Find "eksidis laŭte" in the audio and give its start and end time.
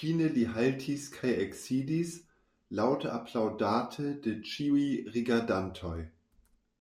1.46-3.12